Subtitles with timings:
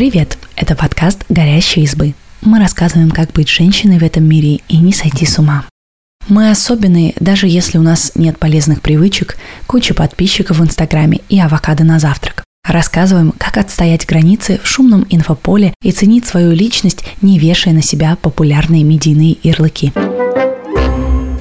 [0.00, 0.38] Привет!
[0.56, 2.14] Это подкаст «Горящие избы».
[2.40, 5.66] Мы рассказываем, как быть женщиной в этом мире и не сойти с ума.
[6.26, 9.36] Мы особенные, даже если у нас нет полезных привычек,
[9.66, 12.44] куча подписчиков в Инстаграме и авокадо на завтрак.
[12.66, 18.16] Рассказываем, как отстоять границы в шумном инфополе и ценить свою личность, не вешая на себя
[18.16, 19.92] популярные медийные ярлыки.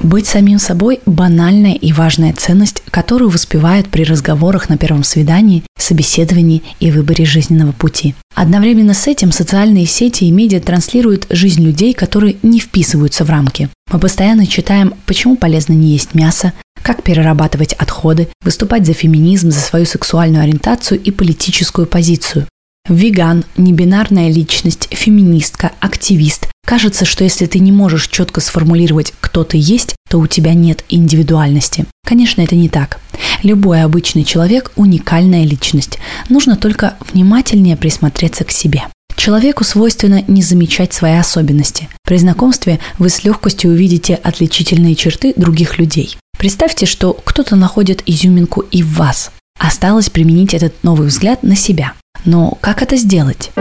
[0.02, 6.64] Быть самим собой– банальная и важная ценность, которую воспевают при разговорах на первом свидании, собеседовании
[6.80, 8.16] и выборе жизненного пути.
[8.34, 13.70] Одновременно с этим социальные сети и медиа транслируют жизнь людей, которые не вписываются в рамки.
[13.92, 19.60] Мы постоянно читаем, почему полезно не есть мясо, как перерабатывать отходы, выступать за феминизм, за
[19.60, 22.48] свою сексуальную ориентацию и политическую позицию.
[22.90, 26.50] Веган, небинарная личность, феминистка, активист.
[26.66, 30.84] Кажется, что если ты не можешь четко сформулировать, кто ты есть, то у тебя нет
[30.90, 31.86] индивидуальности.
[32.06, 33.00] Конечно, это не так.
[33.44, 36.00] Любой обычный человек– уникальная личность.
[36.30, 38.84] Нужно только внимательнее присмотреться к себе.
[39.16, 41.90] Человеку свойственно не замечать свои особенности.
[42.06, 46.18] При знакомстве вы с легкостью увидите отличительные черты других людей.
[46.38, 49.32] Представьте, что кто-то находит изюминку и в вас.
[49.60, 51.94] Осталось применить этот новый взгляд на себя.
[52.26, 53.52] Но как это сделать?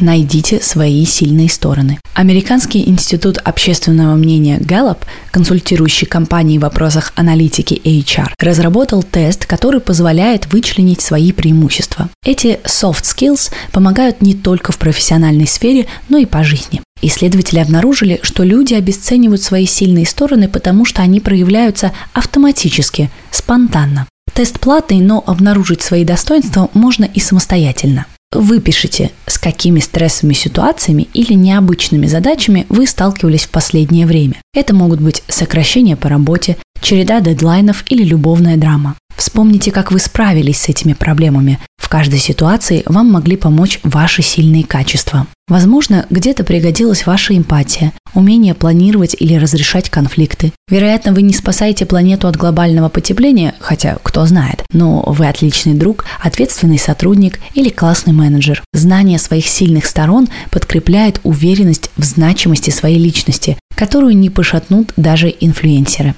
[0.00, 1.98] найдите свои сильные стороны.
[2.14, 4.98] Американский институт общественного мнения Gallup,
[5.30, 12.08] консультирующий компании в вопросах аналитики HR, разработал тест, который позволяет вычленить свои преимущества.
[12.24, 16.80] Эти soft skills помогают не только в профессиональной сфере, но и по жизни.
[17.02, 24.06] Исследователи обнаружили, что люди обесценивают свои сильные стороны, потому что они проявляются автоматически, спонтанно.
[24.34, 28.06] Тест платный, но обнаружить свои достоинства можно и самостоятельно.
[28.32, 34.36] Выпишите, с какими стрессовыми ситуациями или необычными задачами вы сталкивались в последнее время.
[34.54, 38.94] Это могут быть сокращения по работе, череда дедлайнов или любовная драма.
[39.20, 41.58] Вспомните, как вы справились с этими проблемами.
[41.76, 45.26] В каждой ситуации вам могли помочь ваши сильные качества.
[45.46, 50.54] Возможно, где-то пригодилась ваша эмпатия, умение планировать или разрешать конфликты.
[50.70, 56.06] Вероятно, вы не спасаете планету от глобального потепления, хотя кто знает, но вы отличный друг,
[56.22, 58.62] ответственный сотрудник или классный менеджер.
[58.72, 66.14] Знание своих сильных сторон подкрепляет уверенность в значимости своей личности, которую не пошатнут даже инфлюенсеры.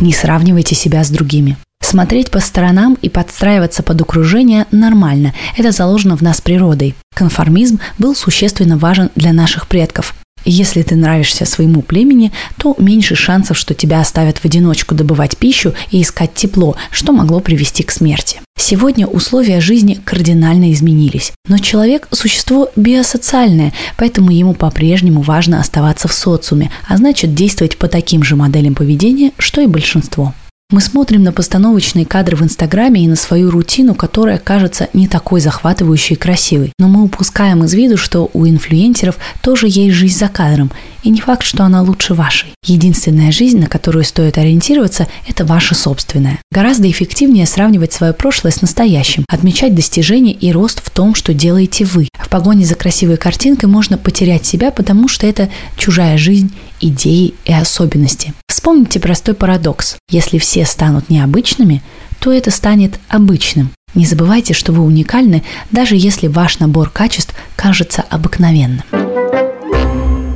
[0.00, 1.56] Не сравнивайте себя с другими.
[1.82, 5.34] Смотреть по сторонам и подстраиваться под окружение нормально.
[5.56, 6.94] Это заложено в нас природой.
[7.14, 10.14] Конформизм был существенно важен для наших предков.
[10.44, 15.74] Если ты нравишься своему племени, то меньше шансов, что тебя оставят в одиночку добывать пищу
[15.90, 18.40] и искать тепло, что могло привести к смерти.
[18.58, 26.12] Сегодня условия жизни кардинально изменились, но человек– существо биосоциальное, поэтому ему по-прежнему важно оставаться в
[26.12, 30.34] социуме, а значит действовать по таким же моделям поведения, что и большинство.
[30.70, 35.40] Мы смотрим на постановочные кадры в Инстаграме и на свою рутину, которая кажется не такой
[35.40, 36.72] захватывающей и красивой.
[36.78, 40.70] Но мы упускаем из виду, что у инфлюенсеров тоже есть жизнь за кадром.
[41.02, 42.50] И не факт, что она лучше вашей.
[42.64, 46.38] Единственная жизнь, на которую стоит ориентироваться, это ваша собственная.
[46.52, 51.84] Гораздо эффективнее сравнивать свое прошлое с настоящим, отмечать достижения и рост в том, что делаете
[51.84, 52.08] вы.
[52.30, 58.32] Погоне за красивой картинкой можно потерять себя, потому что это чужая жизнь, идеи и особенности.
[58.48, 59.96] Вспомните простой парадокс.
[60.08, 61.82] Если все станут необычными,
[62.20, 63.70] то это станет обычным.
[63.94, 65.42] Не забывайте, что вы уникальны,
[65.72, 68.84] даже если ваш набор качеств кажется обыкновенным.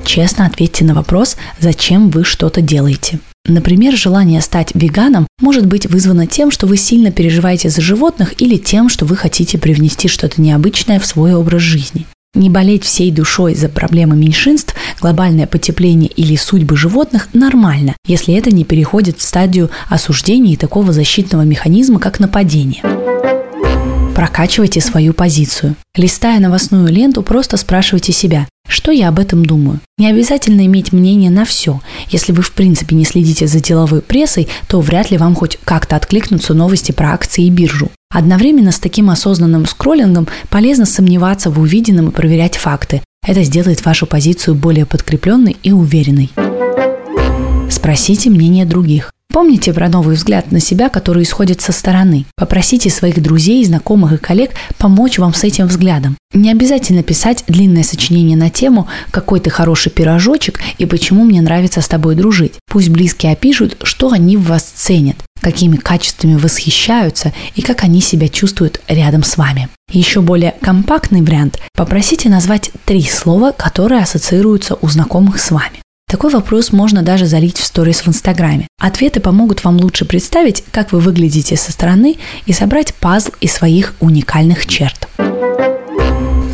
[0.05, 3.21] Честно ответьте на вопрос, зачем вы что-то делаете.
[3.47, 8.57] Например, желание стать веганом может быть вызвано тем, что вы сильно переживаете за животных или
[8.57, 12.07] тем, что вы хотите привнести что-то необычное в свой образ жизни.
[12.35, 18.51] Не болеть всей душой за проблемы меньшинств, глобальное потепление или судьбы животных нормально, если это
[18.51, 22.83] не переходит в стадию осуждения и такого защитного механизма, как нападение.
[24.17, 25.77] Прокачивайте свою позицию.
[25.95, 29.81] Листая новостную ленту, просто спрашивайте себя, что я об этом думаю?
[29.97, 31.81] Не обязательно иметь мнение на все.
[32.09, 35.97] Если вы в принципе не следите за деловой прессой, то вряд ли вам хоть как-то
[35.97, 37.91] откликнутся новости про акции и биржу.
[38.11, 43.01] Одновременно с таким осознанным скроллингом полезно сомневаться в увиденном и проверять факты.
[43.27, 46.31] Это сделает вашу позицию более подкрепленной и уверенной.
[47.71, 49.14] Спросите мнение других.
[49.35, 52.25] Помните про новый взгляд на себя, который исходит со стороны.
[52.37, 56.17] Попросите своих друзей, знакомых и коллег помочь вам с этим взглядом.
[56.33, 61.81] Не обязательно писать длинное сочинение на тему «Какой ты хороший пирожочек» и «Почему мне нравится
[61.81, 62.53] с тобой дружить».
[62.71, 68.29] Пусть близкие опишут, что они в вас ценят, какими качествами восхищаются и как они себя
[68.29, 69.69] чувствуют рядом с вами.
[69.91, 75.84] Еще более компактный вариант– попросите назвать три слова, которые ассоциируются у знакомых с вами.
[76.15, 78.69] Такой вопрос можно даже залить в сторис в Инстаграме.
[78.81, 83.95] Ответы помогут вам лучше представить, как вы выглядите со стороны и собрать пазл из своих
[83.99, 85.09] уникальных черт.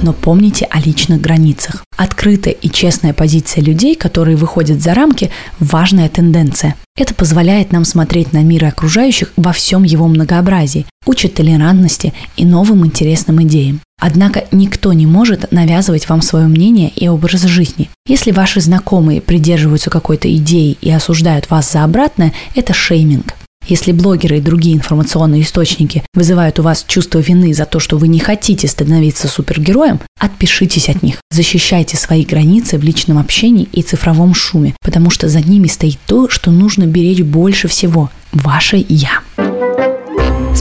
[0.00, 1.84] Но помните о личных границах.
[1.98, 5.30] Открытая и честная позиция людей, которые выходят за рамки–
[5.60, 6.74] важная тенденция.
[6.96, 12.86] Это позволяет нам смотреть на мир окружающих во всем его многообразии, учит толерантности и новым
[12.86, 13.80] интересным идеям.
[14.00, 17.90] Однако никто не может навязывать вам свое мнение и образ жизни.
[18.06, 23.34] Если ваши знакомые придерживаются какой-то идеи и осуждают вас за обратное, это шейминг.
[23.68, 28.08] Если блогеры и другие информационные источники вызывают у вас чувство вины за то, что вы
[28.08, 31.20] не хотите становиться супергероем, отпишитесь от них.
[31.30, 36.28] Защищайте свои границы в личном общении и цифровом шуме, потому что за ними стоит то,
[36.30, 39.20] что нужно беречь больше всего– ваше «я».